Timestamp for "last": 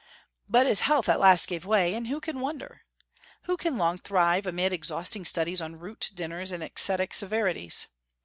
1.19-1.47